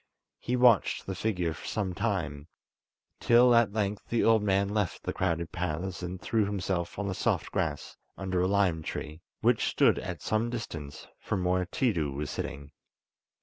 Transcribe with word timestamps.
He 0.39 0.55
watched 0.55 1.05
the 1.05 1.13
figure 1.13 1.53
for 1.53 1.67
some 1.67 1.93
time, 1.93 2.47
till 3.19 3.53
at 3.53 3.71
length 3.71 4.09
the 4.09 4.23
old 4.23 4.41
man 4.41 4.67
left 4.69 5.03
the 5.03 5.13
crowded 5.13 5.51
paths, 5.51 6.01
and 6.01 6.19
threw 6.19 6.43
himself 6.43 6.97
on 6.97 7.07
the 7.07 7.13
soft 7.13 7.51
grass 7.51 7.97
under 8.17 8.41
a 8.41 8.47
lime 8.47 8.81
tree, 8.81 9.21
which 9.41 9.67
stood 9.69 9.99
at 9.99 10.23
some 10.23 10.49
distance 10.49 11.07
from 11.19 11.43
where 11.45 11.67
Tiidu 11.67 12.13
was 12.15 12.31
sitting. 12.31 12.71